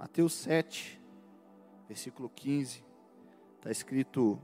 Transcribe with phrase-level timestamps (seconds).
[0.00, 0.98] Mateus 7,
[1.86, 2.82] versículo 15,
[3.58, 4.40] está escrito: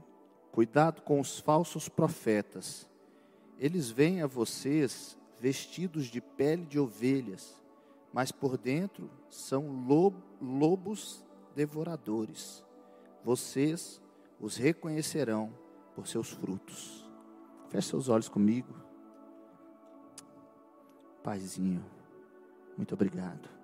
[0.52, 2.86] Cuidado com os falsos profetas,
[3.58, 7.56] eles vêm a vocês vestidos de pele de ovelhas,
[8.12, 9.82] mas por dentro são
[10.42, 11.24] lobos
[11.54, 12.62] devoradores.
[13.24, 13.98] Vocês
[14.38, 15.50] os reconhecerão
[15.94, 17.10] por seus frutos.
[17.70, 18.74] Feche seus olhos comigo.
[21.22, 21.82] Paizinho,
[22.76, 23.56] muito obrigado.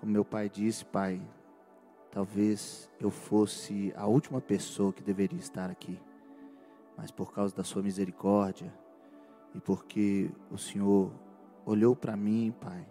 [0.00, 1.20] Como meu pai disse, pai,
[2.10, 6.00] talvez eu fosse a última pessoa que deveria estar aqui,
[6.96, 8.72] mas por causa da sua misericórdia
[9.54, 11.12] e porque o Senhor
[11.66, 12.86] olhou para mim, pai,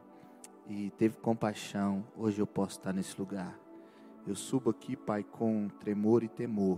[0.67, 3.59] e teve compaixão, hoje eu posso estar nesse lugar.
[4.27, 6.77] Eu subo aqui, pai, com tremor e temor,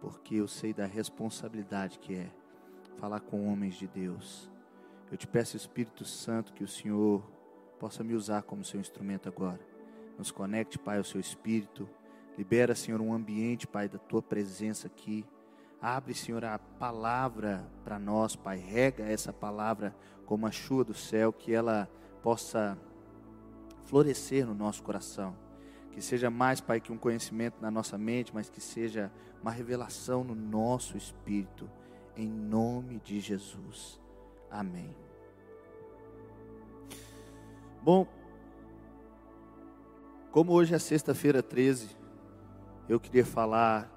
[0.00, 2.28] porque eu sei da responsabilidade que é
[2.96, 4.50] falar com homens de Deus.
[5.12, 7.22] Eu te peço, Espírito Santo, que o Senhor
[7.84, 9.60] possa me usar como seu instrumento agora.
[10.16, 11.86] Nos conecte, Pai, ao seu Espírito.
[12.38, 15.22] Libera, Senhor, um ambiente, Pai, da tua presença aqui.
[15.82, 18.56] Abre, Senhor, a palavra para nós, Pai.
[18.56, 21.86] Rega essa palavra como a chuva do céu, que ela
[22.22, 22.78] possa
[23.84, 25.36] florescer no nosso coração.
[25.92, 30.24] Que seja mais, Pai, que um conhecimento na nossa mente, mas que seja uma revelação
[30.24, 31.70] no nosso espírito.
[32.16, 34.00] Em nome de Jesus.
[34.50, 34.96] Amém.
[37.84, 38.06] Bom,
[40.30, 41.94] como hoje é sexta-feira 13,
[42.88, 43.90] eu queria falar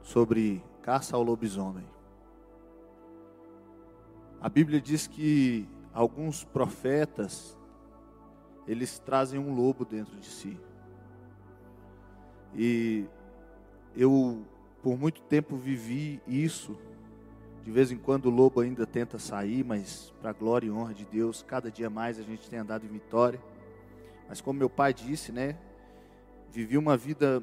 [0.00, 1.84] sobre caça ao lobisomem.
[4.40, 7.58] A Bíblia diz que alguns profetas
[8.64, 10.56] eles trazem um lobo dentro de si.
[12.54, 13.06] E
[13.96, 14.46] eu,
[14.84, 16.78] por muito tempo, vivi isso.
[17.64, 20.92] De vez em quando o lobo ainda tenta sair, mas para a glória e honra
[20.92, 23.40] de Deus, cada dia mais a gente tem andado em vitória.
[24.28, 25.56] Mas como meu pai disse, né?
[26.50, 27.42] Vivi uma vida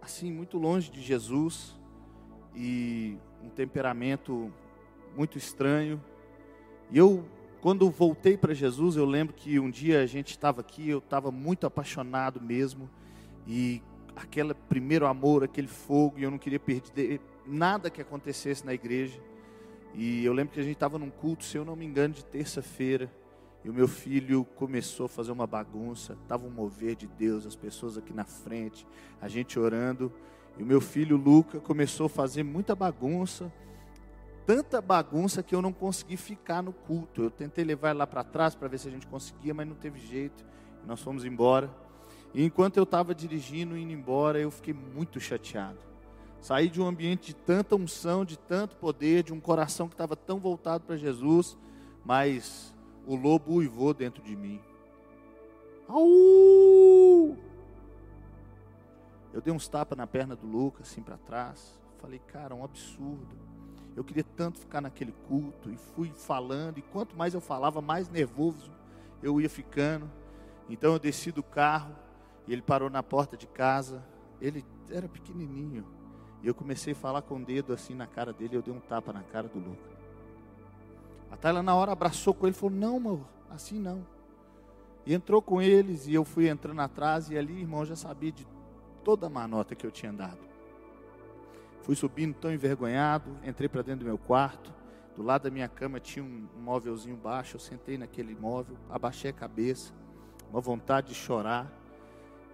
[0.00, 1.78] assim muito longe de Jesus
[2.54, 4.52] e um temperamento
[5.16, 6.02] muito estranho.
[6.90, 7.24] E eu
[7.62, 11.30] quando voltei para Jesus, eu lembro que um dia a gente estava aqui, eu estava
[11.30, 12.90] muito apaixonado mesmo,
[13.46, 13.80] e
[14.16, 19.20] aquele primeiro amor, aquele fogo, e eu não queria perder nada que acontecesse na igreja.
[19.94, 22.24] E eu lembro que a gente estava num culto, se eu não me engano, de
[22.24, 23.10] terça-feira,
[23.64, 27.54] e o meu filho começou a fazer uma bagunça, estava um mover de Deus, as
[27.54, 28.86] pessoas aqui na frente,
[29.20, 30.12] a gente orando,
[30.58, 33.52] e o meu filho Luca começou a fazer muita bagunça,
[34.46, 37.22] tanta bagunça que eu não consegui ficar no culto.
[37.22, 39.76] Eu tentei levar ele lá para trás para ver se a gente conseguia, mas não
[39.76, 40.44] teve jeito.
[40.84, 41.70] Nós fomos embora.
[42.34, 45.91] E enquanto eu estava dirigindo, indo embora, eu fiquei muito chateado.
[46.42, 50.16] Saí de um ambiente de tanta unção, de tanto poder, de um coração que estava
[50.16, 51.56] tão voltado para Jesus,
[52.04, 52.74] mas
[53.06, 54.60] o lobo uivou dentro de mim.
[55.86, 57.36] Au!
[59.32, 61.80] Eu dei uns tapas na perna do Lucas, assim para trás.
[61.98, 63.36] Falei, cara, um absurdo.
[63.94, 68.08] Eu queria tanto ficar naquele culto e fui falando, e quanto mais eu falava, mais
[68.08, 68.72] nervoso
[69.22, 70.10] eu ia ficando.
[70.68, 71.94] Então eu desci do carro
[72.48, 74.02] e ele parou na porta de casa.
[74.40, 76.01] Ele era pequenininho.
[76.42, 78.80] E eu comecei a falar com o dedo assim na cara dele, eu dei um
[78.80, 79.92] tapa na cara do Lucas.
[81.30, 83.20] A Tayla na hora abraçou com ele e falou: "Não, amor,
[83.50, 84.04] assim não".
[85.06, 88.46] E entrou com eles e eu fui entrando atrás e ali, irmão, já sabia de
[89.02, 90.38] toda a manota que eu tinha dado.
[91.82, 94.72] Fui subindo tão envergonhado, entrei para dentro do meu quarto.
[95.16, 97.56] Do lado da minha cama tinha um, móvelzinho baixo.
[97.56, 99.92] Eu sentei naquele móvel, abaixei a cabeça,
[100.50, 101.70] uma vontade de chorar.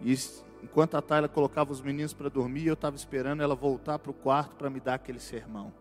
[0.00, 0.10] E
[0.62, 4.14] enquanto a Tayla colocava os meninos para dormir, eu estava esperando ela voltar para o
[4.14, 5.72] quarto para me dar aquele sermão.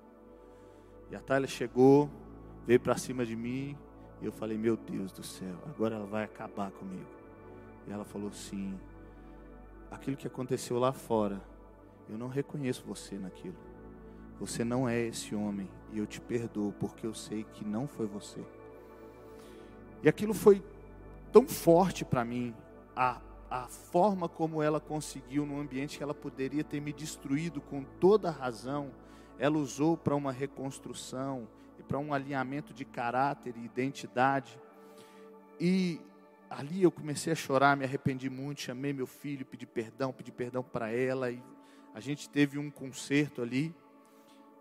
[1.09, 2.09] E a Tayla chegou,
[2.65, 3.77] veio para cima de mim,
[4.21, 7.09] e eu falei: Meu Deus do céu, agora ela vai acabar comigo.
[7.87, 8.79] E ela falou: Sim,
[9.89, 11.41] aquilo que aconteceu lá fora
[12.09, 13.55] eu não reconheço você naquilo.
[14.39, 18.05] Você não é esse homem e eu te perdoo porque eu sei que não foi
[18.05, 18.41] você.
[20.03, 20.63] E aquilo foi
[21.31, 22.53] tão forte para mim,
[22.95, 27.83] a, a forma como ela conseguiu, num ambiente que ela poderia ter me destruído com
[27.99, 28.91] toda a razão,
[29.39, 31.47] ela usou para uma reconstrução
[31.79, 34.59] e para um alinhamento de caráter e identidade.
[35.59, 36.01] E
[36.49, 40.63] ali eu comecei a chorar, me arrependi muito, chamei meu filho, pedi perdão, pedi perdão
[40.63, 41.41] para ela e
[41.93, 43.73] a gente teve um concerto ali,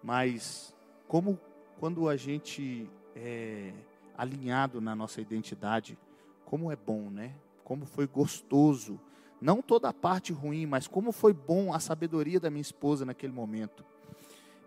[0.02, 0.74] mas
[1.08, 1.38] como
[1.78, 3.72] quando a gente é
[4.16, 5.98] alinhado na nossa identidade,
[6.44, 7.34] como é bom, né?
[7.66, 9.00] Como foi gostoso.
[9.40, 13.32] Não toda a parte ruim, mas como foi bom a sabedoria da minha esposa naquele
[13.32, 13.84] momento.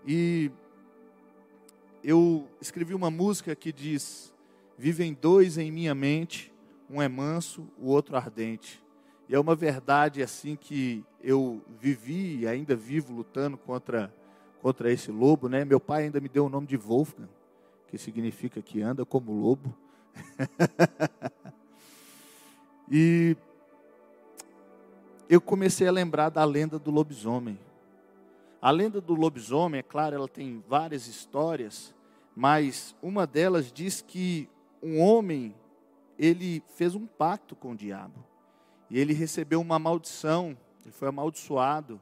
[0.06, 0.52] E
[2.04, 4.34] eu escrevi uma música que diz:
[4.78, 6.54] Vivem dois em minha mente,
[6.90, 8.84] um é manso, o outro ardente.
[9.30, 14.14] E é uma verdade assim que eu vivi e ainda vivo lutando contra
[14.62, 15.64] contra esse lobo, né?
[15.64, 17.30] Meu pai ainda me deu o nome de Wolfgang,
[17.88, 19.74] que significa que anda como lobo.
[22.92, 23.38] e
[25.30, 27.60] eu comecei a lembrar da lenda do lobisomem.
[28.60, 31.94] A lenda do lobisomem, é claro, ela tem várias histórias,
[32.36, 34.50] mas uma delas diz que
[34.82, 35.54] um homem,
[36.18, 38.26] ele fez um pacto com o diabo.
[38.90, 42.02] E ele recebeu uma maldição, ele foi amaldiçoado.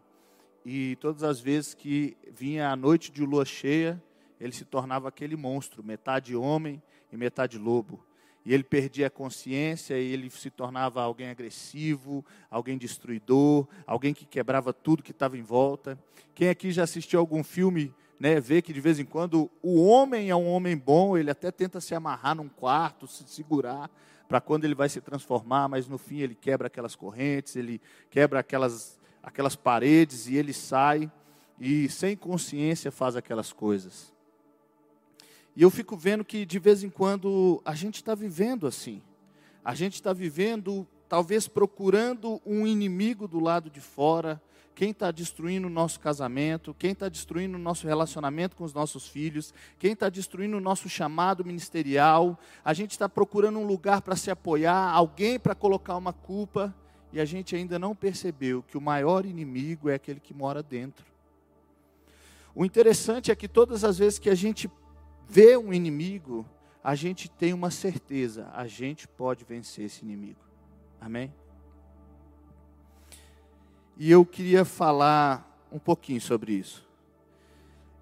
[0.65, 4.01] E todas as vezes que vinha a noite de lua cheia,
[4.39, 6.81] ele se tornava aquele monstro, metade homem
[7.11, 8.06] e metade lobo
[8.47, 14.25] e ele perdia a consciência e ele se tornava alguém agressivo, alguém destruidor, alguém que
[14.25, 15.99] quebrava tudo que estava em volta.
[16.33, 20.29] Quem aqui já assistiu algum filme, né, vê que de vez em quando o homem
[20.29, 23.91] é um homem bom, ele até tenta se amarrar num quarto, se segurar
[24.29, 28.39] para quando ele vai se transformar, mas no fim ele quebra aquelas correntes, ele quebra
[28.39, 31.11] aquelas aquelas paredes e ele sai
[31.59, 34.15] e sem consciência faz aquelas coisas.
[35.57, 39.01] E eu fico vendo que de vez em quando a gente está vivendo assim.
[39.65, 44.39] A gente está vivendo, talvez procurando um inimigo do lado de fora.
[44.75, 49.07] Quem está destruindo o nosso casamento, quem está destruindo o nosso relacionamento com os nossos
[49.07, 52.39] filhos, quem está destruindo o nosso chamado ministerial.
[52.63, 56.71] A gente está procurando um lugar para se apoiar, alguém para colocar uma culpa.
[57.11, 61.03] E a gente ainda não percebeu que o maior inimigo é aquele que mora dentro.
[62.53, 64.69] O interessante é que todas as vezes que a gente
[65.27, 66.45] vê um inimigo,
[66.83, 70.39] a gente tem uma certeza, a gente pode vencer esse inimigo.
[71.01, 71.33] Amém?
[73.97, 76.87] E eu queria falar um pouquinho sobre isso.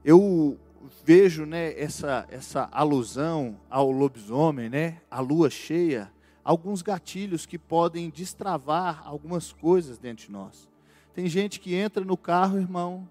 [0.03, 0.59] Eu
[1.03, 6.11] vejo, né, essa essa alusão ao lobisomem, né, a lua cheia,
[6.43, 10.69] alguns gatilhos que podem destravar algumas coisas dentro de nós.
[11.13, 13.09] Tem gente que entra no carro, irmão,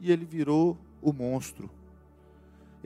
[0.00, 1.70] e ele virou o monstro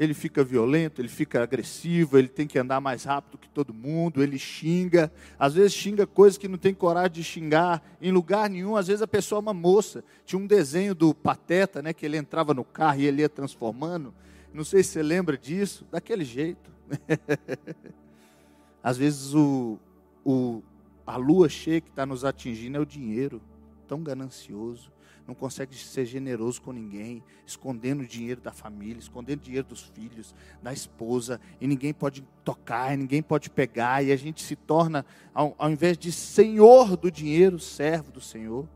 [0.01, 4.23] ele fica violento, ele fica agressivo, ele tem que andar mais rápido que todo mundo,
[4.23, 8.77] ele xinga, às vezes xinga coisas que não tem coragem de xingar em lugar nenhum,
[8.77, 10.03] às vezes a pessoa é uma moça.
[10.25, 14.15] Tinha um desenho do Pateta, né, que ele entrava no carro e ele ia transformando.
[14.55, 16.71] Não sei se você lembra disso, daquele jeito.
[18.83, 19.79] às vezes o,
[20.25, 20.63] o,
[21.07, 23.39] a lua cheia que está nos atingindo é o dinheiro,
[23.87, 24.91] tão ganancioso
[25.31, 29.83] não consegue ser generoso com ninguém, escondendo o dinheiro da família, escondendo o dinheiro dos
[29.83, 35.07] filhos, da esposa, e ninguém pode tocar, ninguém pode pegar, e a gente se torna,
[35.33, 38.69] ao, ao invés de senhor do dinheiro, servo do Senhor.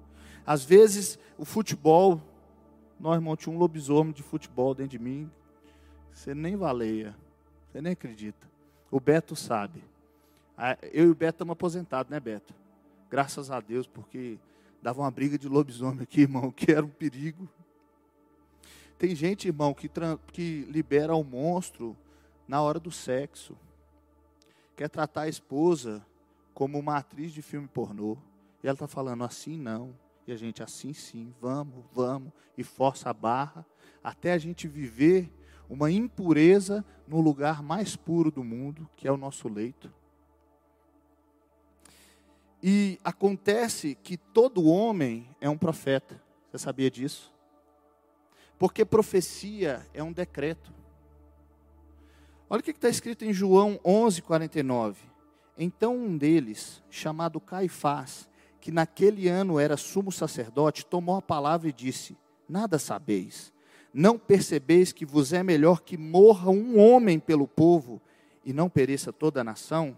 [0.47, 2.23] Às vezes, o futebol,
[3.01, 5.29] nós, irmão, tinha um lobisomem de futebol dentro de mim,
[6.13, 7.17] você nem valeia,
[7.67, 8.49] você nem acredita.
[8.93, 9.83] O Beto sabe.
[10.93, 12.55] Eu e o Beto estamos aposentados, né, Beto?
[13.11, 14.39] Graças a Deus, porque
[14.85, 17.49] Dava uma briga de lobisomem aqui, irmão, que era um perigo.
[18.99, 19.91] Tem gente, irmão, que,
[20.31, 21.97] que libera o monstro
[22.47, 23.57] na hora do sexo.
[24.77, 26.05] Quer tratar a esposa
[26.53, 28.19] como uma atriz de filme pornô.
[28.63, 29.99] E ela está falando assim não.
[30.27, 32.31] E a gente assim sim, vamos, vamos.
[32.55, 33.65] E força a barra.
[34.03, 35.33] Até a gente viver
[35.67, 39.91] uma impureza no lugar mais puro do mundo, que é o nosso leito.
[42.67, 46.19] E acontece que todo homem é um profeta.
[46.51, 47.31] Você sabia disso?
[48.59, 50.73] Porque profecia é um decreto.
[52.49, 54.99] Olha o que está escrito em João 11, 49.
[55.59, 58.27] Então um deles, chamado Caifás,
[58.59, 62.17] que naquele ano era sumo sacerdote, tomou a palavra e disse:
[62.49, 63.53] Nada sabeis,
[63.93, 68.01] não percebeis que vos é melhor que morra um homem pelo povo
[68.43, 69.95] e não pereça toda a nação?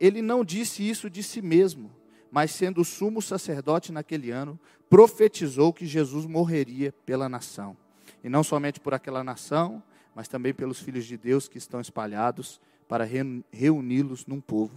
[0.00, 1.90] Ele não disse isso de si mesmo,
[2.30, 7.76] mas sendo sumo sacerdote naquele ano, profetizou que Jesus morreria pela nação.
[8.24, 9.82] E não somente por aquela nação,
[10.14, 13.06] mas também pelos filhos de Deus que estão espalhados para
[13.52, 14.74] reuni-los num povo.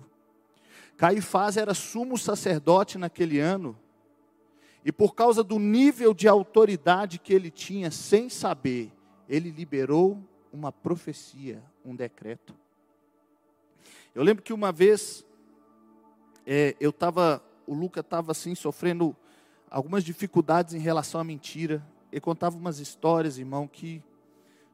[0.98, 3.78] Caifás era sumo sacerdote naquele ano,
[4.86, 8.92] e por causa do nível de autoridade que ele tinha, sem saber,
[9.30, 12.54] ele liberou uma profecia, um decreto.
[14.16, 15.26] Eu lembro que uma vez
[16.46, 19.16] é, eu estava, o Luca estava assim sofrendo
[19.72, 21.84] algumas dificuldades em relação à mentira.
[22.12, 24.04] Ele contava umas histórias, irmão, que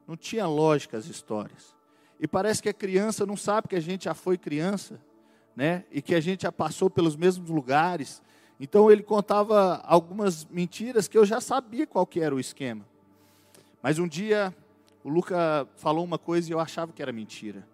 [0.06, 1.74] não tinha lógica as histórias.
[2.20, 5.00] E parece que a criança não sabe que a gente já foi criança,
[5.56, 5.84] né?
[5.90, 8.22] E que a gente já passou pelos mesmos lugares.
[8.60, 12.86] Então ele contava algumas mentiras que eu já sabia qual que era o esquema.
[13.82, 14.54] Mas um dia
[15.02, 17.66] o Luca falou uma coisa e eu achava que era mentira.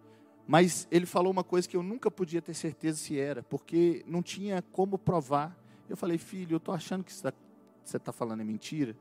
[0.46, 4.22] Mas ele falou uma coisa que eu nunca podia ter certeza se era, porque não
[4.22, 5.56] tinha como provar
[5.88, 7.28] Eu falei, filho, eu estou achando que você
[7.84, 8.96] está tá falando é mentira.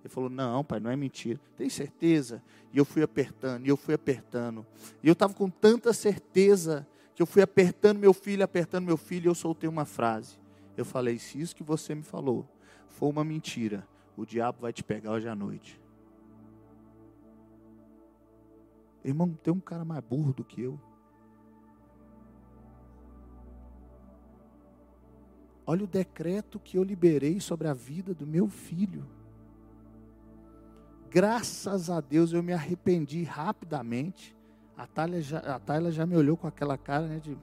[0.00, 1.38] Ele falou, não, pai, não é mentira.
[1.56, 2.42] Tem certeza?
[2.72, 4.66] E eu fui apertando, e eu fui apertando.
[5.02, 9.26] E eu estava com tanta certeza que eu fui apertando meu filho, apertando meu filho,
[9.26, 10.38] e eu soltei uma frase.
[10.76, 12.48] Eu falei, se isso que você me falou
[12.88, 15.78] for uma mentira, o diabo vai te pegar hoje à noite.
[19.04, 20.80] Irmão, tem um cara mais burro do que eu.
[25.70, 29.06] Olha o decreto que eu liberei sobre a vida do meu filho.
[31.08, 34.36] Graças a Deus eu me arrependi rapidamente.
[34.76, 37.38] A Thalia já, a já me olhou com aquela cara né, de.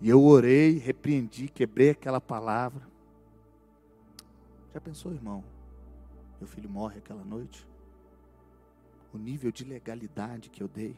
[0.00, 2.86] E eu orei, repreendi, quebrei aquela palavra.
[4.72, 5.42] Já pensou, irmão?
[6.38, 7.66] Meu filho morre aquela noite?
[9.12, 10.96] O nível de legalidade que eu dei.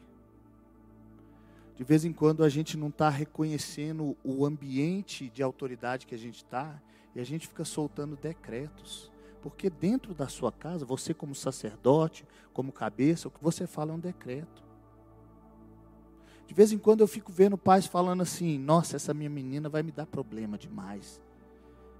[1.79, 6.17] De vez em quando a gente não está reconhecendo o ambiente de autoridade que a
[6.17, 6.77] gente está
[7.15, 9.09] e a gente fica soltando decretos.
[9.41, 13.95] Porque dentro da sua casa, você como sacerdote, como cabeça, o que você fala é
[13.95, 14.61] um decreto.
[16.45, 19.81] De vez em quando eu fico vendo pais falando assim: nossa, essa minha menina vai
[19.81, 21.21] me dar problema demais.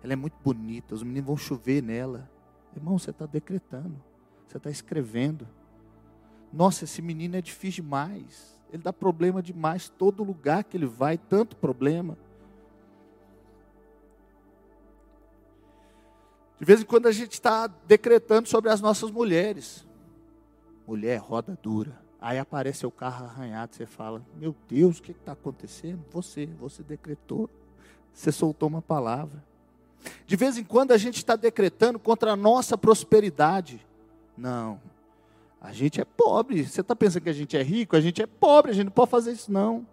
[0.03, 2.29] Ela é muito bonita, os meninos vão chover nela.
[2.75, 3.95] Irmão, você está decretando,
[4.45, 5.48] você está escrevendo.
[6.51, 8.59] Nossa, esse menino é difícil demais.
[8.72, 12.18] Ele dá problema demais, todo lugar que ele vai, tanto problema.
[16.60, 19.88] De vez em quando a gente está decretando sobre as nossas mulheres.
[20.86, 22.00] Mulher, roda dura.
[22.22, 26.04] Aí aparece o carro arranhado, você fala: Meu Deus, o que está acontecendo?
[26.12, 27.50] Você, você decretou,
[28.14, 29.42] você soltou uma palavra.
[30.26, 33.86] De vez em quando a gente está decretando contra a nossa prosperidade.
[34.38, 34.80] Não,
[35.62, 36.66] a gente é pobre.
[36.66, 37.96] Você está pensando que a gente é rico?
[37.96, 39.86] A gente é pobre, a gente não pode fazer isso não.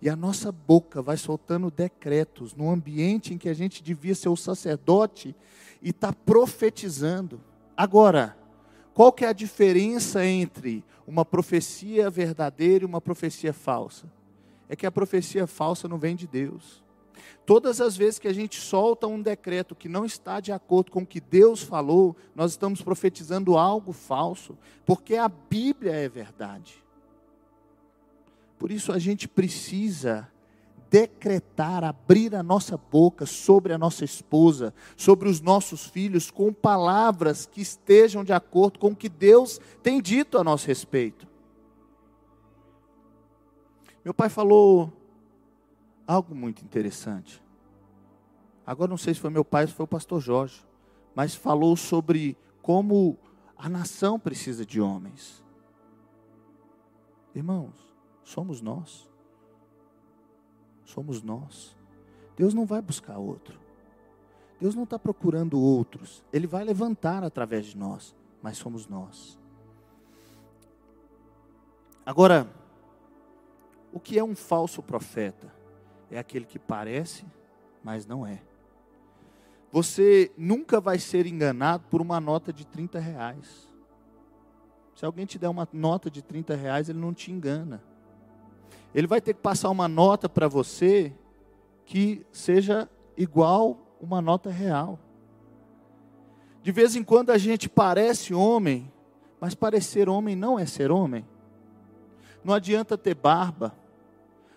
[0.00, 4.30] E a nossa boca vai soltando decretos no ambiente em que a gente devia ser
[4.30, 5.36] o sacerdote
[5.82, 7.40] e está profetizando.
[7.76, 8.36] Agora,
[8.94, 14.10] qual que é a diferença entre uma profecia verdadeira e uma profecia falsa?
[14.68, 16.82] É que a profecia falsa não vem de Deus.
[17.46, 21.02] Todas as vezes que a gente solta um decreto que não está de acordo com
[21.02, 26.82] o que Deus falou, nós estamos profetizando algo falso, porque a Bíblia é verdade.
[28.58, 30.28] Por isso a gente precisa
[30.90, 37.46] decretar, abrir a nossa boca sobre a nossa esposa, sobre os nossos filhos, com palavras
[37.46, 41.26] que estejam de acordo com o que Deus tem dito a nosso respeito.
[44.04, 44.92] Meu pai falou
[46.10, 47.40] algo muito interessante.
[48.66, 50.66] Agora não sei se foi meu pai se foi o pastor Jorge,
[51.14, 53.16] mas falou sobre como
[53.56, 55.44] a nação precisa de homens.
[57.32, 57.74] Irmãos,
[58.24, 59.08] somos nós.
[60.84, 61.76] Somos nós.
[62.36, 63.60] Deus não vai buscar outro.
[64.58, 66.24] Deus não está procurando outros.
[66.32, 69.38] Ele vai levantar através de nós, mas somos nós.
[72.04, 72.50] Agora,
[73.92, 75.59] o que é um falso profeta?
[76.10, 77.24] É aquele que parece,
[77.82, 78.40] mas não é.
[79.72, 83.68] Você nunca vai ser enganado por uma nota de 30 reais.
[84.94, 87.82] Se alguém te der uma nota de 30 reais, ele não te engana.
[88.94, 91.12] Ele vai ter que passar uma nota para você
[91.86, 94.98] que seja igual uma nota real.
[96.62, 98.92] De vez em quando a gente parece homem,
[99.40, 101.24] mas parecer homem não é ser homem.
[102.42, 103.74] Não adianta ter barba,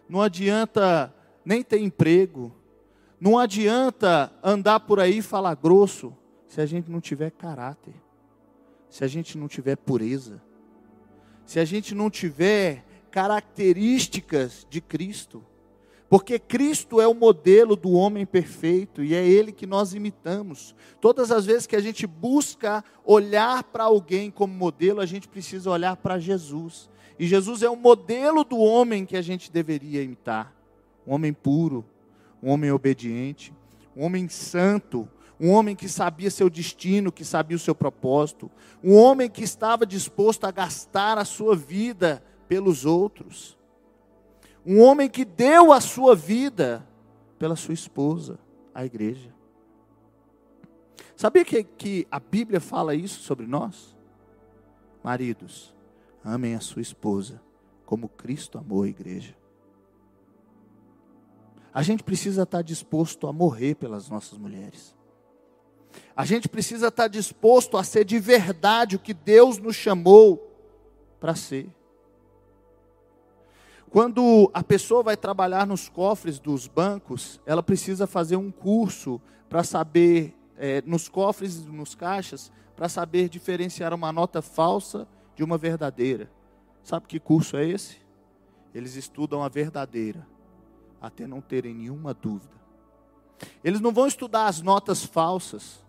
[0.10, 1.14] não adianta
[1.46, 2.54] nem ter emprego.
[3.20, 6.14] Não adianta andar por aí e falar grosso
[6.48, 7.94] se a gente não tiver caráter,
[8.90, 10.42] se a gente não tiver pureza,
[11.46, 15.44] se a gente não tiver características de Cristo.
[16.10, 20.76] Porque Cristo é o modelo do homem perfeito e é ele que nós imitamos.
[21.02, 25.72] Todas as vezes que a gente busca olhar para alguém como modelo, a gente precisa
[25.72, 26.88] olhar para Jesus.
[27.18, 30.54] E Jesus é o modelo do homem que a gente deveria imitar
[31.06, 31.86] um homem puro,
[32.42, 33.54] um homem obediente,
[33.96, 35.08] um homem santo,
[35.40, 38.50] um homem que sabia seu destino, que sabia o seu propósito,
[38.84, 43.58] um homem que estava disposto a gastar a sua vida pelos outros,
[44.66, 46.88] um homem que deu a sua vida
[47.38, 48.40] pela sua esposa,
[48.74, 49.34] a igreja.
[51.16, 53.96] Sabia que, que a Bíblia fala isso sobre nós?
[55.04, 55.76] Maridos,
[56.24, 57.42] amem a sua esposa
[57.86, 59.36] como Cristo amou a igreja.
[61.74, 64.96] A gente precisa estar disposto a morrer pelas nossas mulheres.
[66.16, 70.52] A gente precisa estar disposto a ser de verdade o que Deus nos chamou
[71.20, 71.68] para ser.
[73.90, 79.64] Quando a pessoa vai trabalhar nos cofres dos bancos, ela precisa fazer um curso para
[79.64, 85.58] saber, é, nos cofres e nos caixas, para saber diferenciar uma nota falsa de uma
[85.60, 86.30] verdadeira.
[86.84, 87.98] Sabe que curso é esse?
[88.74, 90.28] Eles estudam a verdadeira,
[91.04, 92.56] até não terem nenhuma dúvida.
[93.62, 95.86] Eles não vão estudar as notas falsas,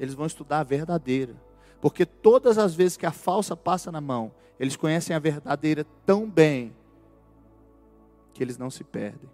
[0.00, 1.40] eles vão estudar a verdadeira.
[1.80, 6.28] Porque todas as vezes que a falsa passa na mão, eles conhecem a verdadeira tão
[6.28, 6.74] bem
[8.34, 9.30] que eles não se perdem.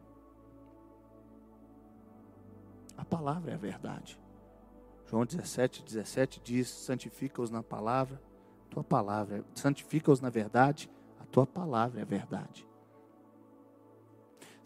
[2.96, 4.20] A palavra é a verdade.
[5.06, 8.20] João 17, 17 diz: santifica-os na palavra,
[8.68, 12.67] tua palavra, santifica-os na verdade, a tua palavra é a verdade.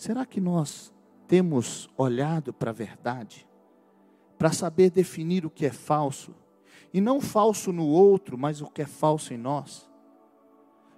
[0.03, 0.93] Será que nós
[1.29, 3.47] temos olhado para a verdade,
[4.37, 6.35] para saber definir o que é falso,
[6.93, 9.89] e não falso no outro, mas o que é falso em nós?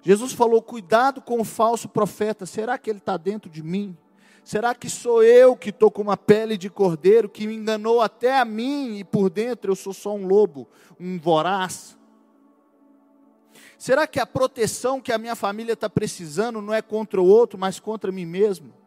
[0.00, 3.94] Jesus falou: cuidado com o falso profeta, será que ele está dentro de mim?
[4.42, 8.40] Será que sou eu que estou com uma pele de cordeiro, que me enganou até
[8.40, 10.66] a mim e por dentro eu sou só um lobo,
[10.99, 11.94] um voraz?
[13.76, 17.58] Será que a proteção que a minha família está precisando não é contra o outro,
[17.58, 18.82] mas contra mim mesmo?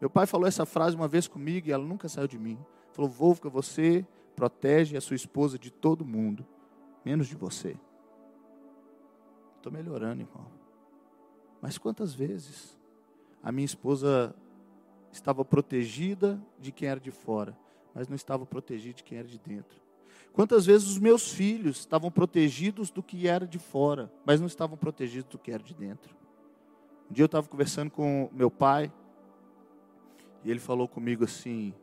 [0.00, 2.58] Meu pai falou essa frase uma vez comigo e ela nunca saiu de mim.
[2.92, 6.46] Falou: Wolfgang, você protege a sua esposa de todo mundo,
[7.04, 7.76] menos de você.
[9.56, 10.46] Estou melhorando, irmão.
[11.60, 12.78] Mas quantas vezes
[13.42, 14.34] a minha esposa
[15.10, 17.58] estava protegida de quem era de fora,
[17.92, 19.80] mas não estava protegida de quem era de dentro?
[20.32, 24.76] Quantas vezes os meus filhos estavam protegidos do que era de fora, mas não estavam
[24.76, 26.14] protegidos do que era de dentro?
[27.10, 28.92] Um dia eu estava conversando com meu pai,
[30.48, 31.74] e ele falou comigo assim: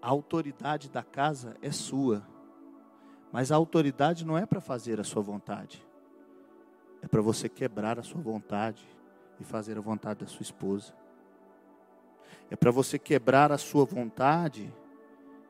[0.00, 2.26] a autoridade da casa é sua,
[3.30, 5.86] mas a autoridade não é para fazer a sua vontade,
[7.02, 8.88] é para você quebrar a sua vontade
[9.38, 10.94] e fazer a vontade da sua esposa.
[12.50, 14.72] É para você quebrar a sua vontade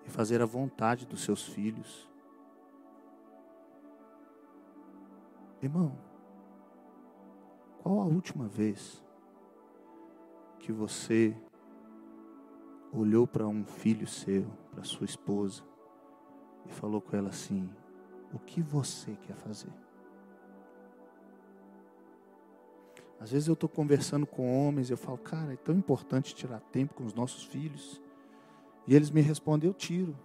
[0.04, 2.10] e fazer a vontade dos seus filhos.
[5.62, 5.96] Irmão,
[7.80, 9.04] qual a última vez
[10.58, 11.36] que você
[13.00, 15.62] olhou para um filho seu, para sua esposa,
[16.64, 17.68] e falou com ela assim:
[18.32, 19.72] O que você quer fazer?
[23.18, 26.94] Às vezes eu estou conversando com homens eu falo, cara, é tão importante tirar tempo
[26.94, 28.02] com os nossos filhos.
[28.86, 30.16] E eles me respondem, eu tiro.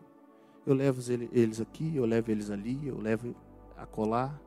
[0.65, 3.33] Eu levo eles aqui, eu levo eles ali, eu levo
[3.77, 4.39] a colar.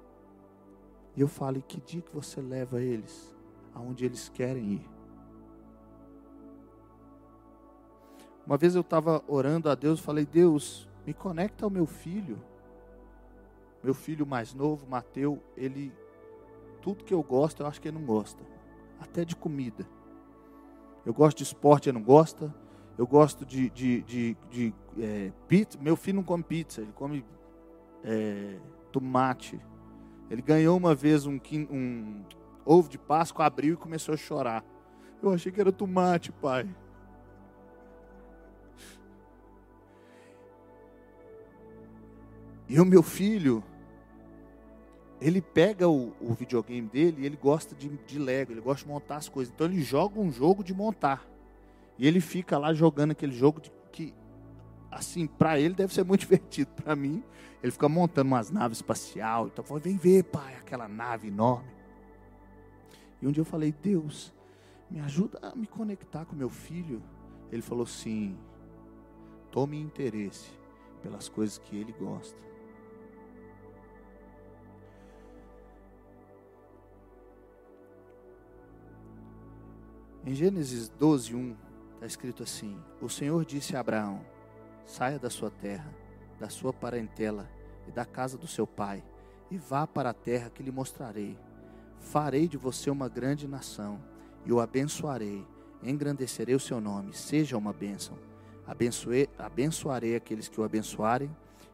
[1.17, 3.35] E eu falo, e que dia que você leva eles
[3.75, 4.94] aonde eles querem ir?
[8.47, 12.39] Uma vez eu estava orando a Deus, falei, Deus, me conecta ao meu filho.
[13.83, 15.93] Meu filho mais novo, Mateus, ele
[16.85, 18.45] tudo que eu gosto, eu acho que ele não gosta.
[19.01, 19.89] Até de comida.
[21.05, 22.55] Eu gosto de esporte, ele não gosta.
[22.99, 25.79] Eu gosto de, de, de, de é, pizza.
[25.81, 27.25] Meu filho não come pizza, ele come
[28.05, 28.59] é,
[28.93, 29.59] tomate.
[30.31, 32.23] Ele ganhou uma vez um, um
[32.67, 34.63] ovo de Páscoa, abriu e começou a chorar.
[35.23, 36.69] Eu achei que era tomate, pai.
[42.69, 43.63] E o meu filho,
[45.21, 48.91] ele pega o, o videogame dele e ele gosta de, de Lego, ele gosta de
[48.91, 49.53] montar as coisas.
[49.53, 51.27] Então ele joga um jogo de montar.
[51.99, 54.15] E ele fica lá jogando aquele jogo de, que,
[54.91, 56.71] assim, para ele deve ser muito divertido.
[56.73, 57.23] Para mim,
[57.63, 59.47] ele fica montando umas naves espacial.
[59.47, 61.71] Então, falei, vem ver, pai, aquela nave enorme.
[63.21, 64.35] E um dia eu falei, Deus,
[64.91, 67.03] me ajuda a me conectar com meu filho.
[67.51, 68.37] Ele falou assim:
[69.51, 70.51] tome interesse
[71.03, 72.39] pelas coisas que ele gosta.
[80.27, 81.57] Em Gênesis 12, 1,
[81.97, 84.25] está escrito assim: O Senhor disse a Abraão:
[84.87, 85.95] Saia da sua terra,
[86.41, 87.47] da sua parentela
[87.87, 89.05] e da casa do seu pai,
[89.51, 91.37] e vá para a terra que lhe mostrarei.
[92.01, 94.01] Farei de você uma grande nação,
[94.47, 95.47] e o abençoarei,
[95.83, 98.17] engrandecerei o seu nome, seja uma bênção.
[98.67, 101.31] Abençoe, abençoarei aqueles que o abençoarem,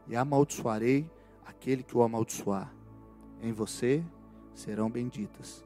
[0.08, 1.08] e amaldiçoarei
[1.46, 2.74] aquele que o amaldiçoar.
[3.40, 4.04] Em você
[4.56, 5.64] serão benditas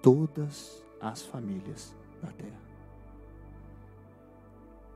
[0.00, 2.60] todas as famílias na terra.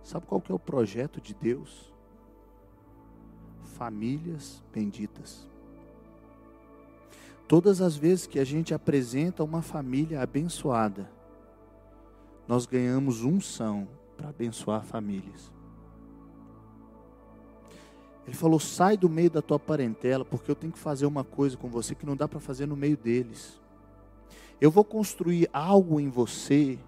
[0.03, 1.93] Sabe qual que é o projeto de Deus?
[3.63, 5.47] Famílias benditas.
[7.47, 11.11] Todas as vezes que a gente apresenta uma família abençoada,
[12.47, 13.87] nós ganhamos unção
[14.17, 15.53] para abençoar famílias.
[18.27, 21.57] Ele falou: sai do meio da tua parentela, porque eu tenho que fazer uma coisa
[21.57, 23.61] com você que não dá para fazer no meio deles.
[24.61, 26.79] eu vou construir algo em você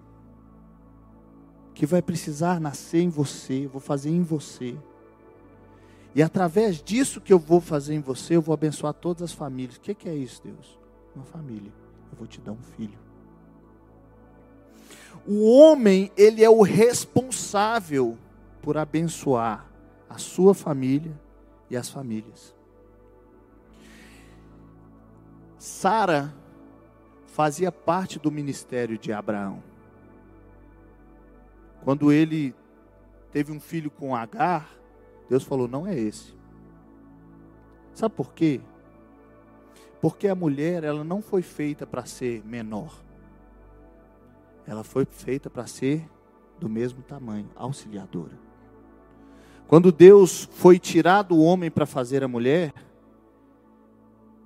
[1.74, 4.76] que vai precisar nascer em você, vou fazer em você.
[6.14, 9.76] E através disso que eu vou fazer em você, eu vou abençoar todas as famílias.
[9.76, 10.78] O que, que é isso, Deus?
[11.14, 11.72] Uma família.
[12.10, 12.98] Eu vou te dar um filho.
[15.26, 18.18] O homem, ele é o responsável
[18.60, 19.66] por abençoar
[20.08, 21.18] a sua família
[21.68, 22.54] e as famílias.
[25.58, 26.34] Sara
[27.26, 29.62] fazia parte do ministério de Abraão.
[31.84, 32.54] Quando ele
[33.30, 34.70] teve um filho com Agar,
[35.28, 36.34] Deus falou: não é esse.
[37.94, 38.60] Sabe por quê?
[40.00, 42.94] Porque a mulher, ela não foi feita para ser menor.
[44.66, 46.08] Ela foi feita para ser
[46.58, 48.38] do mesmo tamanho, auxiliadora.
[49.66, 52.72] Quando Deus foi tirar do homem para fazer a mulher,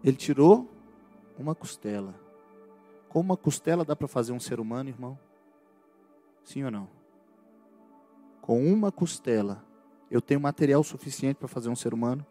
[0.02, 0.68] ele tirou
[1.38, 2.14] uma costela.
[3.08, 5.18] Com uma costela dá para fazer um ser humano, irmão?
[6.42, 7.03] Sim ou não?
[8.44, 9.64] Com uma costela,
[10.10, 12.26] eu tenho material suficiente para fazer um ser humano?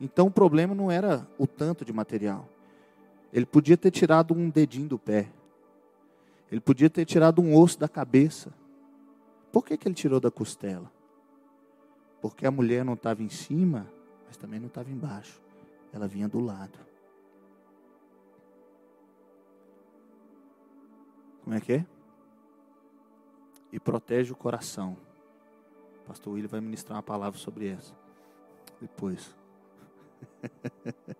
[0.00, 2.48] Então o problema não era o tanto de material.
[3.32, 5.32] Ele podia ter tirado um dedinho do pé.
[6.48, 8.54] Ele podia ter tirado um osso da cabeça.
[9.50, 10.88] Por que, que ele tirou da costela?
[12.20, 13.88] Porque a mulher não estava em cima,
[14.28, 15.42] mas também não estava embaixo.
[15.92, 16.78] Ela vinha do lado.
[21.42, 21.86] Como é que é?
[23.72, 24.96] E protege o coração.
[26.12, 27.96] Pastor William vai ministrar uma palavra sobre essa.
[28.78, 29.34] Depois.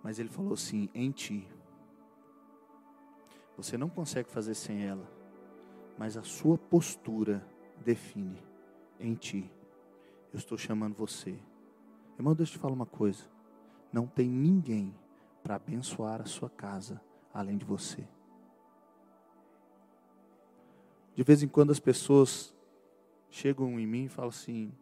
[0.00, 1.44] Mas ele falou assim: em ti.
[3.56, 5.10] Você não consegue fazer sem ela,
[5.98, 7.44] mas a sua postura
[7.84, 8.40] define
[9.00, 9.50] em ti.
[10.32, 11.36] Eu estou chamando você.
[12.16, 13.24] Irmão, deixa eu te falar uma coisa.
[13.92, 14.94] Não tem ninguém
[15.42, 17.02] para abençoar a sua casa
[17.34, 18.06] além de você.
[21.16, 22.56] De vez em quando as pessoas
[23.30, 24.72] chegam em mim e falam assim: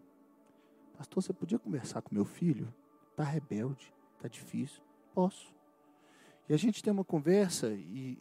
[0.96, 2.72] Pastor, você podia conversar com meu filho?
[3.10, 4.82] Está rebelde, está difícil.
[5.14, 5.54] Posso.
[6.48, 8.18] E a gente tem uma conversa e,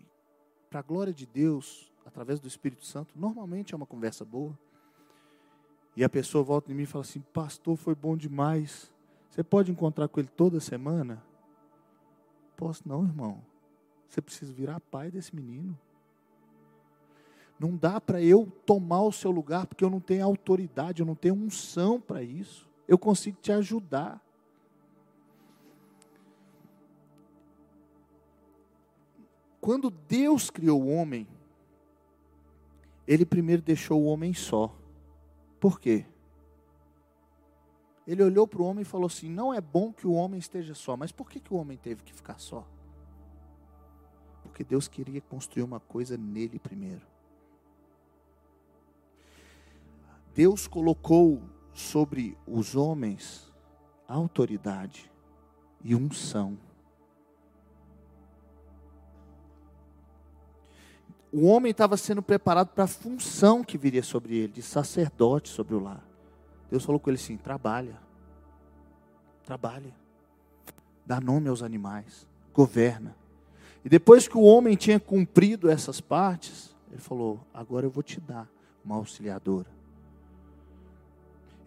[0.70, 4.58] para a glória de Deus, através do Espírito Santo, normalmente é uma conversa boa.
[5.96, 8.94] E a pessoa volta em mim e fala assim: Pastor, foi bom demais.
[9.30, 11.24] Você pode encontrar com ele toda semana?
[12.56, 13.44] Posso não, irmão.
[14.08, 15.78] Você precisa virar pai desse menino.
[17.60, 21.16] Não dá para eu tomar o seu lugar porque eu não tenho autoridade, eu não
[21.16, 22.70] tenho unção para isso.
[22.88, 24.22] Eu consigo te ajudar.
[29.62, 31.28] Quando Deus criou o homem,
[33.08, 34.76] ele primeiro deixou o homem só.
[35.60, 36.06] Por quê?
[38.06, 40.76] Ele olhou para o homem e falou assim: Não é bom que o homem esteja
[40.76, 40.96] só.
[40.96, 42.68] Mas por que, que o homem teve que ficar só?
[44.44, 47.15] Porque Deus queria construir uma coisa nele primeiro.
[50.36, 51.42] Deus colocou
[51.74, 53.50] sobre os homens
[54.06, 55.10] autoridade
[55.82, 56.58] e unção.
[61.32, 65.74] O homem estava sendo preparado para a função que viria sobre ele, de sacerdote sobre
[65.74, 66.06] o lar.
[66.70, 67.98] Deus falou com ele assim: trabalha,
[69.46, 69.96] trabalha,
[71.06, 73.16] dá nome aos animais, governa.
[73.86, 78.20] E depois que o homem tinha cumprido essas partes, ele falou: agora eu vou te
[78.20, 78.50] dar
[78.84, 79.75] uma auxiliadora.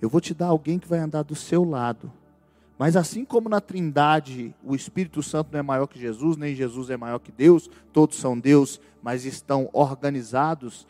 [0.01, 2.13] Eu vou te dar alguém que vai andar do seu lado.
[2.79, 6.91] Mas assim como na Trindade o Espírito Santo não é maior que Jesus, nem Jesus
[6.91, 10.87] é maior que Deus, todos são Deus, mas estão organizados,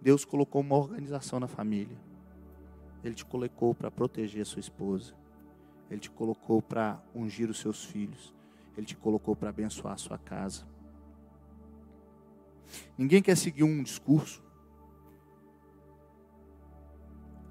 [0.00, 1.96] Deus colocou uma organização na família.
[3.02, 5.14] Ele te colocou para proteger a sua esposa.
[5.90, 8.32] Ele te colocou para ungir os seus filhos.
[8.76, 10.64] Ele te colocou para abençoar a sua casa.
[12.96, 14.42] Ninguém quer seguir um discurso.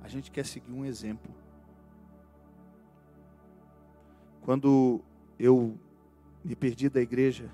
[0.10, 1.32] A gente quer seguir um exemplo.
[4.42, 5.02] Quando
[5.38, 5.78] eu
[6.44, 7.48] me perdi da igreja,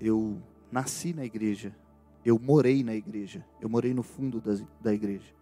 [0.00, 1.76] eu nasci na igreja,
[2.24, 5.34] eu morei na igreja, eu morei no fundo da, da igreja.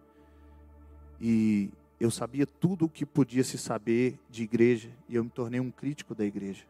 [1.17, 5.61] E eu sabia tudo o que podia se saber de igreja, e eu me tornei
[5.61, 6.65] um crítico da igreja.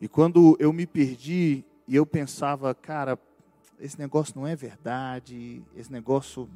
[0.00, 3.18] E quando eu me perdi, e eu pensava, cara,
[3.80, 6.48] esse negócio não é verdade, esse negócio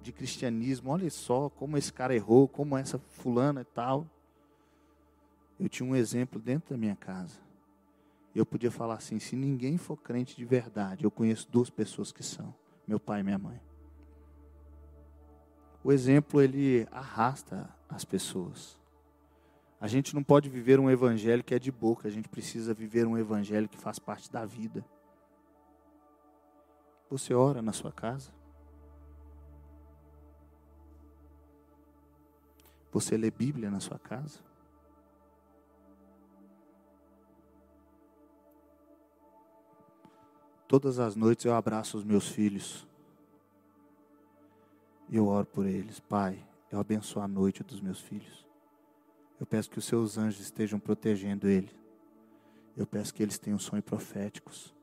[0.00, 4.06] de cristianismo, olha só como esse cara errou, como essa fulana e tal.
[5.58, 7.38] Eu tinha um exemplo dentro da minha casa.
[8.34, 12.22] Eu podia falar assim: se ninguém for crente de verdade, eu conheço duas pessoas que
[12.22, 12.54] são,
[12.86, 13.60] meu pai e minha mãe.
[15.82, 18.78] O exemplo ele arrasta as pessoas.
[19.80, 23.06] A gente não pode viver um evangelho que é de boca, a gente precisa viver
[23.06, 24.84] um evangelho que faz parte da vida.
[27.08, 28.30] Você ora na sua casa?
[32.92, 34.40] Você lê Bíblia na sua casa?
[40.66, 42.86] Todas as noites eu abraço os meus filhos.
[45.08, 45.98] E eu oro por eles.
[45.98, 48.46] Pai, eu abençoo a noite dos meus filhos.
[49.40, 51.70] Eu peço que os seus anjos estejam protegendo ele.
[52.76, 54.74] Eu peço que eles tenham sonhos proféticos.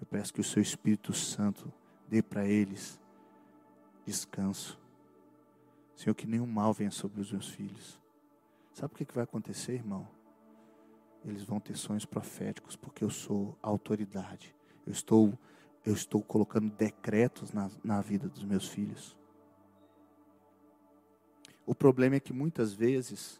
[0.00, 1.72] Eu peço que o seu Espírito Santo
[2.08, 3.00] dê para eles
[4.06, 4.78] descanso.
[6.00, 8.00] Senhor, que nenhum mal venha sobre os meus filhos.
[8.72, 10.08] Sabe o que vai acontecer, irmão?
[11.22, 14.56] Eles vão ter sonhos proféticos, porque eu sou autoridade.
[14.86, 15.38] Eu estou,
[15.84, 19.14] eu estou colocando decretos na, na vida dos meus filhos.
[21.66, 23.38] O problema é que muitas vezes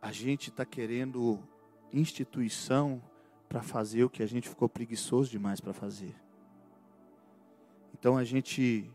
[0.00, 1.46] a gente está querendo
[1.92, 3.02] instituição
[3.50, 6.16] para fazer o que a gente ficou preguiçoso demais para fazer.
[7.92, 8.90] Então a gente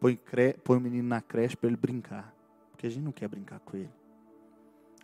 [0.00, 0.54] põe, cre...
[0.64, 2.34] põe o menino na creche para ele brincar,
[2.70, 3.90] porque a gente não quer brincar com ele.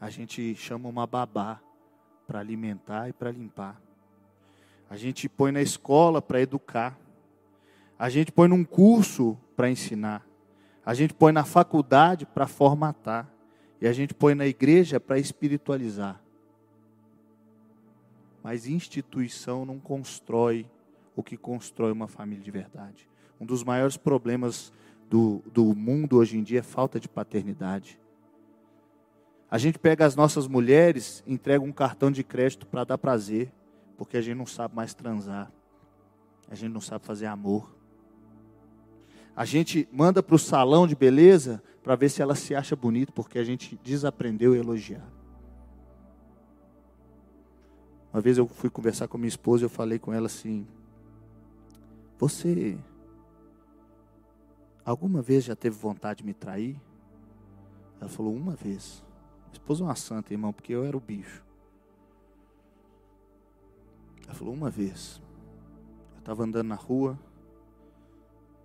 [0.01, 1.61] A gente chama uma babá
[2.27, 3.81] para alimentar e para limpar.
[4.91, 6.99] A gente põe na escola para educar.
[7.99, 10.27] A gente põe num curso para ensinar.
[10.85, 13.29] A gente põe na faculdade para formatar.
[13.81, 16.21] E a gente põe na igreja para espiritualizar.
[18.43, 20.71] Mas instituição não constrói
[21.17, 23.09] o que constrói uma família de verdade.
[23.41, 24.73] Um dos maiores problemas
[25.09, 27.99] do, do mundo hoje em dia é falta de paternidade.
[29.51, 33.53] A gente pega as nossas mulheres, entrega um cartão de crédito para dar prazer,
[33.97, 35.51] porque a gente não sabe mais transar.
[36.51, 37.75] A gente não sabe fazer amor.
[39.35, 43.13] A gente manda para o salão de beleza para ver se ela se acha bonita,
[43.13, 45.07] porque a gente desaprendeu a elogiar.
[48.13, 50.67] Uma vez eu fui conversar com minha esposa e eu falei com ela assim:
[52.19, 52.79] Você
[54.87, 56.81] alguma vez já teve vontade de me trair?
[58.01, 59.05] Ela falou: Uma vez.
[59.53, 61.45] Esposa é uma santa, irmão, porque eu era o bicho.
[64.25, 65.21] Ela falou: Uma vez.
[66.15, 67.19] Eu estava andando na rua,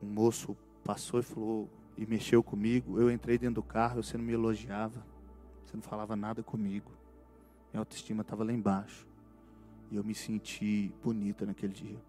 [0.02, 3.00] um moço passou e falou e mexeu comigo.
[3.00, 5.04] Eu entrei dentro do carro, você não me elogiava,
[5.66, 6.92] você não falava nada comigo.
[7.72, 9.08] Minha autoestima estava lá embaixo.
[9.90, 12.02] E eu me senti bonita naquele dia.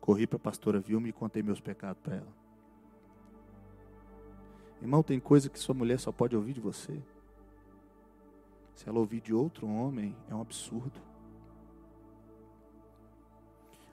[0.00, 2.41] Corri para a pastora Vilma e contei meus pecados para ela.
[4.82, 7.00] Irmão, tem coisa que sua mulher só pode ouvir de você.
[8.74, 11.00] Se ela ouvir de outro homem, é um absurdo.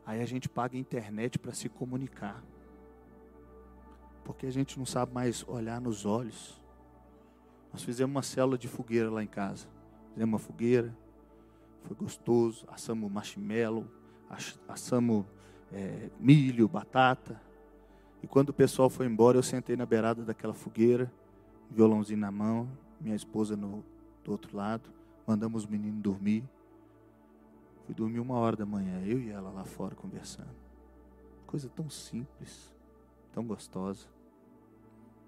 [0.06, 2.43] Aí a gente paga a internet para se comunicar
[4.30, 6.62] porque a gente não sabe mais olhar nos olhos.
[7.73, 9.67] Nós fizemos uma célula de fogueira lá em casa.
[10.13, 10.95] Fizemos uma fogueira,
[11.82, 12.63] foi gostoso.
[12.69, 13.88] Assamos marshmallow,
[14.67, 15.25] assamos
[15.73, 17.41] é, milho, batata.
[18.22, 21.12] E quando o pessoal foi embora, eu sentei na beirada daquela fogueira,
[21.70, 23.84] violãozinho na mão, minha esposa no,
[24.24, 24.90] do outro lado.
[25.26, 26.44] Mandamos os meninos dormir.
[27.86, 30.50] Fui dormir uma hora da manhã, eu e ela lá fora conversando.
[31.48, 32.76] Coisa tão simples,
[33.32, 34.08] tão gostosa.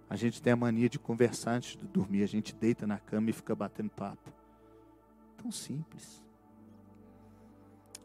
[0.09, 2.21] A gente tem a mania de conversar antes de dormir.
[2.21, 4.29] A gente deita na cama e fica batendo papo.
[5.37, 6.21] Tão simples.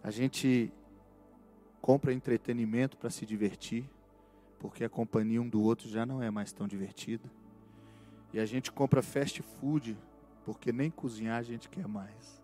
[0.03, 0.73] A gente
[1.81, 3.91] compra entretenimento para se divertir,
[4.67, 7.31] porque a companhia um do outro já não é mais tão divertida.
[8.33, 9.97] E a gente compra fast food,
[10.45, 12.43] porque nem cozinhar a gente quer mais.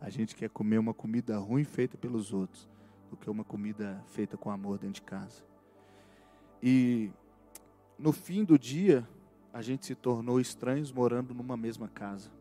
[0.00, 2.68] A gente quer comer uma comida ruim feita pelos outros,
[3.08, 5.44] do que uma comida feita com amor dentro de casa.
[6.60, 7.12] E
[7.96, 9.08] no fim do dia,
[9.52, 12.32] a gente se tornou estranhos morando numa mesma casa.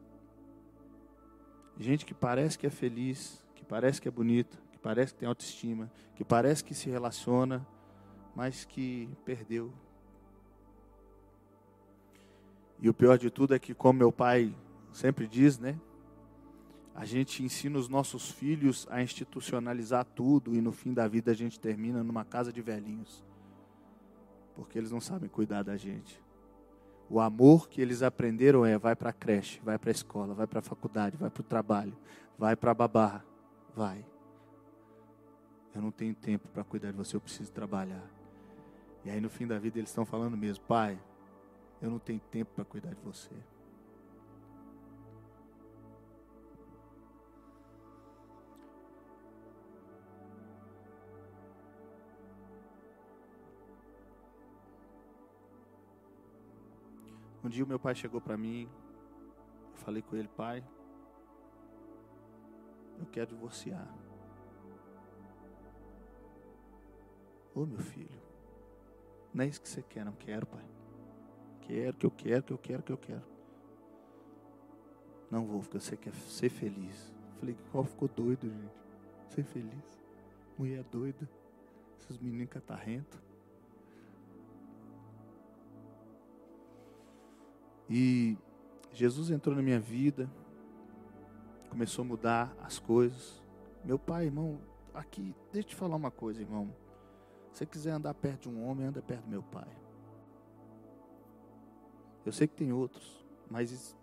[1.77, 5.29] Gente que parece que é feliz, que parece que é bonita, que parece que tem
[5.29, 7.63] autoestima, que parece que se relaciona,
[8.37, 9.73] mas que perdeu.
[12.79, 14.55] E o pior de tudo é que, como meu pai
[14.93, 15.75] sempre diz, né?
[16.93, 21.33] A gente ensina os nossos filhos a institucionalizar tudo e no fim da vida a
[21.33, 23.25] gente termina numa casa de velhinhos
[24.55, 26.21] porque eles não sabem cuidar da gente.
[27.09, 30.45] O amor que eles aprenderam é: vai para a creche, vai para a escola, vai
[30.45, 31.95] para a faculdade, vai para o trabalho,
[32.37, 33.23] vai para a babá,
[33.75, 34.05] vai.
[35.73, 38.03] Eu não tenho tempo para cuidar de você, eu preciso trabalhar.
[39.07, 40.99] E aí no fim da vida eles estão falando mesmo: pai,
[41.81, 43.33] eu não tenho tempo para cuidar de você.
[57.41, 58.69] Um dia o meu pai chegou para mim,
[59.75, 60.61] falei com ele, pai,
[62.99, 63.87] eu quero divorciar.
[67.55, 68.26] Ô meu filho,
[69.37, 70.65] não é isso que você quer, não quero, pai.
[71.61, 73.21] Quero, que eu quero, que eu quero, que eu quero.
[75.29, 77.13] Não vou, porque você quer ser feliz.
[77.39, 79.35] Falei, qual ficou doido, gente?
[79.35, 80.01] Ser feliz.
[80.57, 81.29] Mulher doida.
[81.99, 83.21] Esses meninos catarrentos.
[87.87, 88.35] E
[88.91, 90.27] Jesus entrou na minha vida,
[91.69, 93.39] começou a mudar as coisas.
[93.85, 94.59] Meu pai, irmão,
[94.95, 96.73] aqui, deixa eu te falar uma coisa, irmão.
[97.51, 99.67] Se você quiser andar perto de um homem, anda perto do meu pai.
[102.25, 103.95] Eu sei que tem outros, mas se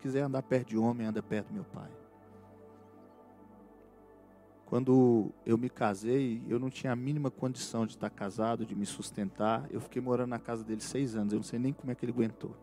[0.00, 1.90] quiser andar perto de homem, anda perto do meu pai.
[4.68, 8.84] Quando eu me casei, eu não tinha a mínima condição de estar casado, de me
[8.84, 9.66] sustentar.
[9.70, 11.32] Eu fiquei morando na casa dele seis anos.
[11.32, 12.54] Eu não sei nem como é que ele aguentou.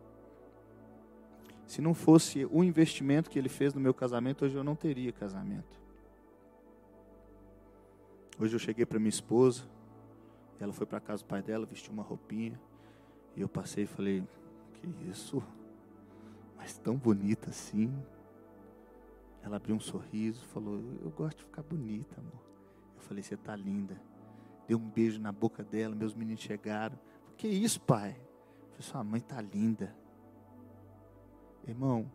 [1.66, 5.12] Se não fosse o investimento que ele fez no meu casamento, hoje eu não teria
[5.12, 5.80] casamento.
[8.40, 9.64] Hoje eu cheguei para minha esposa,
[10.60, 12.60] ela foi para casa do pai dela, vestiu uma roupinha,
[13.36, 14.24] e eu passei e falei:
[14.74, 15.44] Que isso?
[16.56, 17.94] Mas tão bonita assim.
[19.44, 22.42] Ela abriu um sorriso, falou: Eu gosto de ficar bonita, amor.
[22.96, 24.02] Eu falei: Você tá linda.
[24.68, 26.98] Deu um beijo na boca dela, meus meninos chegaram.
[27.38, 28.12] Que isso, pai?
[28.12, 29.94] Eu falei: Sua mãe tá linda.
[31.68, 32.10] Irmão,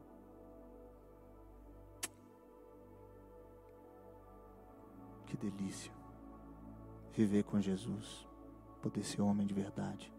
[5.26, 5.92] que delícia
[7.12, 8.26] viver com Jesus,
[8.80, 10.12] poder ser homem de verdade,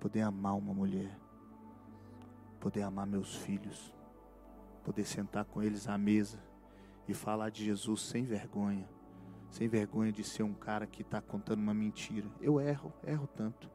[0.00, 1.18] poder amar uma mulher,
[2.60, 3.94] poder amar meus filhos,
[4.84, 6.38] poder sentar com eles à mesa
[7.06, 8.88] e falar de Jesus sem vergonha,
[9.50, 12.28] sem vergonha de ser um cara que está contando uma mentira.
[12.40, 13.70] Eu erro, erro tanto,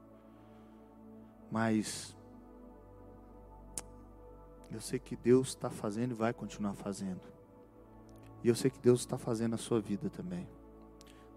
[1.52, 2.16] mas
[4.72, 7.22] eu sei que Deus está fazendo e vai continuar fazendo.
[8.44, 10.48] E eu sei que Deus está fazendo a sua vida também.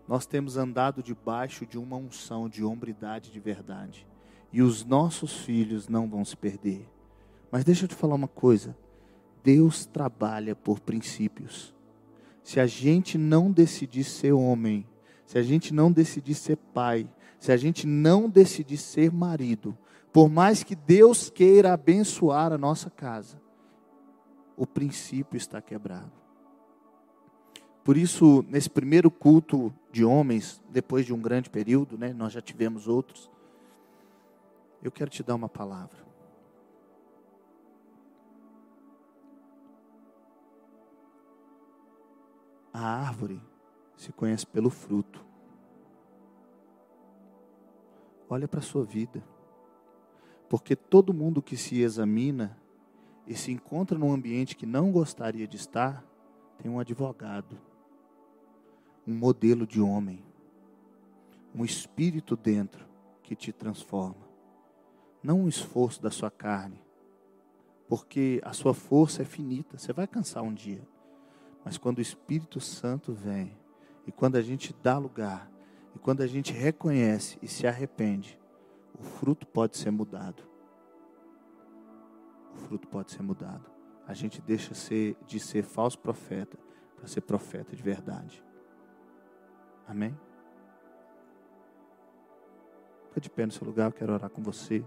[0.09, 4.07] Nós temos andado debaixo de uma unção de hombridade de verdade.
[4.53, 6.89] E os nossos filhos não vão se perder.
[7.51, 8.77] Mas deixa eu te falar uma coisa.
[9.43, 11.75] Deus trabalha por princípios.
[12.43, 14.87] Se a gente não decidir ser homem,
[15.25, 19.77] se a gente não decidir ser pai, se a gente não decidir ser marido,
[20.13, 23.41] por mais que Deus queira abençoar a nossa casa,
[24.57, 26.26] o princípio está quebrado.
[27.87, 32.41] Por isso, nesse primeiro culto de homens, depois de um grande período, né, nós já
[32.41, 33.31] tivemos outros,
[34.83, 36.05] eu quero te dar uma palavra.
[42.73, 43.41] A árvore
[43.97, 45.25] se conhece pelo fruto.
[48.29, 49.23] Olha para a sua vida.
[50.49, 52.59] Porque todo mundo que se examina
[53.29, 56.05] e se encontra num ambiente que não gostaria de estar,
[56.59, 57.57] tem um advogado,
[59.07, 60.25] um modelo de homem,
[61.55, 62.85] um espírito dentro
[63.23, 64.27] que te transforma.
[65.23, 66.81] Não um esforço da sua carne,
[67.89, 70.87] porque a sua força é finita, você vai cansar um dia.
[71.65, 73.57] Mas quando o Espírito Santo vem,
[74.07, 75.51] e quando a gente dá lugar,
[75.95, 78.39] e quando a gente reconhece e se arrepende,
[78.99, 80.43] o fruto pode ser mudado.
[82.55, 83.71] O fruto pode ser mudado.
[84.07, 84.73] A gente deixa
[85.27, 86.57] de ser falso profeta
[86.95, 88.46] para ser profeta de verdade.
[89.87, 90.17] Amém?
[93.09, 94.85] Fica de pé no seu lugar, eu quero orar com você.